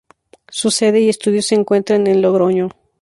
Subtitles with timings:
[0.49, 2.69] Su sede y estudios se encuentran en Logroño.